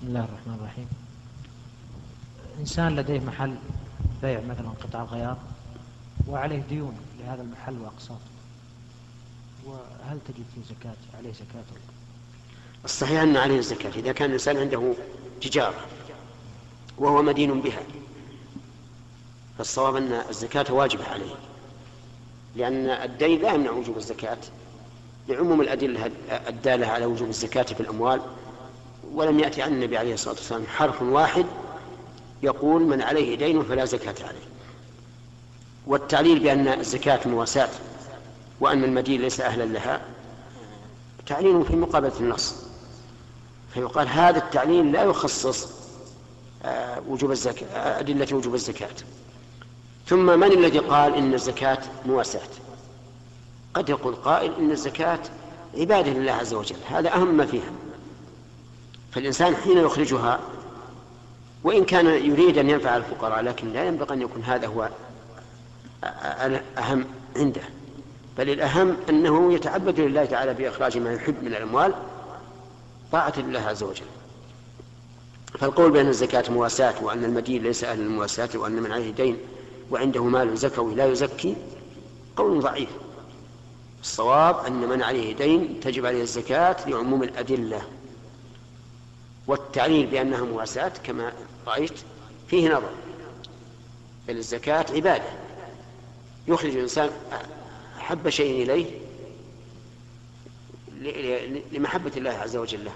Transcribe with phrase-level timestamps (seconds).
[0.00, 0.88] بسم الله الرحمن الرحيم.
[2.60, 3.54] إنسان لديه محل
[4.22, 5.36] بيع مثلا قطع غيار
[6.28, 8.18] وعليه ديون لهذا المحل وأقساط.
[9.66, 11.64] وهل تجد فيه زكاة عليه زكاة؟
[12.84, 14.94] الصحيح أن عليه الزكاة إذا كان الإنسان عنده
[15.40, 15.86] تجارة
[16.98, 17.82] وهو مدين بها
[19.58, 21.34] فالصواب أن الزكاة واجبة عليه
[22.56, 24.38] لأن الدين لا يمنع وجوب الزكاة.
[25.28, 26.10] لعموم الأدلة
[26.48, 28.20] الدالة على وجوب الزكاة في الأموال
[29.14, 31.46] ولم يأتي عن النبي عليه الصلاة والسلام حرف واحد
[32.42, 34.50] يقول من عليه دين فلا زكاة عليه.
[35.86, 37.68] والتعليل بأن الزكاة مواساة
[38.60, 40.00] وأن المدين ليس أهلا لها
[41.26, 42.54] تعليل في مقابلة النص.
[43.74, 45.68] فيقال هذا التعليل لا يخصص
[46.64, 48.88] آه، وجوب الزكاة آه، أدلة وجوب الزكاة.
[50.06, 52.48] ثم من الذي قال إن الزكاة مواساة؟
[53.74, 55.18] قد يقول قائل إن الزكاة
[55.74, 56.76] عبادة لله عز وجل.
[56.88, 57.70] هذا أهم ما فيها.
[59.12, 60.40] فالإنسان حين يخرجها
[61.64, 64.88] وإن كان يريد أن ينفع الفقراء لكن لا ينبغي أن يكون هذا هو
[66.78, 67.04] أهم
[67.36, 67.60] عنده.
[68.38, 71.94] بل الأهم أنه يتعبد لله تعالى بإخراج ما يحب من الأموال
[73.12, 74.04] طاعة لله عز وجل.
[75.58, 79.36] فالقول بأن الزكاة مواساة وأن المدين ليس أهل المواساة وأن من عليه دين
[79.90, 81.56] وعنده مال زكوي لا يزكي
[82.36, 82.88] قول ضعيف.
[84.02, 87.82] الصواب أن من عليه دين تجب عليه الزكاة لعموم الأدلة.
[89.50, 91.32] والتعليل بأنها مواساة كما
[91.66, 91.92] رأيت
[92.48, 92.90] فيه نظر
[94.28, 95.24] بل الزكاة عبادة.
[96.48, 97.10] يخرج الإنسان
[97.98, 98.86] أحب شيء إليه
[101.72, 102.84] لمحبة الله عز وجل.
[102.84, 102.92] له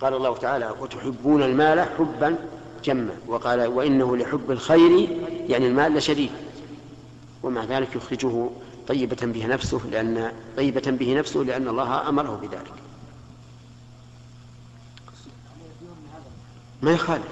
[0.00, 2.36] قال الله تعالى وتحبون المال حبا
[2.84, 5.08] جما وقال وإنه لحب الخير
[5.48, 6.30] يعني المال لشديد
[7.42, 8.50] ومع ذلك يخرجه
[8.88, 12.79] طيبة به نفسه لأن طيبة به نفسه لأن الله أمره بذلك.
[16.82, 17.24] ما يخالف.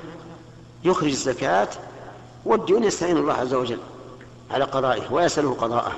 [0.84, 1.68] يخرج الزكاة
[2.44, 3.78] والديون يستعين الله عز وجل
[4.50, 5.92] على قضائه ويسأله قضاءه.